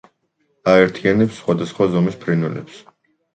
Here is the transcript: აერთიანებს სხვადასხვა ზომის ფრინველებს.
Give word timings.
აერთიანებს 0.71 1.35
სხვადასხვა 1.41 1.89
ზომის 1.93 2.19
ფრინველებს. 2.25 2.81